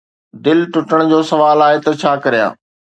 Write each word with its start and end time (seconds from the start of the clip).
دل 0.47 0.59
ٽٽڻ 0.75 0.99
جو 1.13 1.19
سوال 1.31 1.57
آهي 1.69 1.79
ته 1.85 1.91
”ڇا 2.03 2.13
ڪريان؟ 2.25 2.53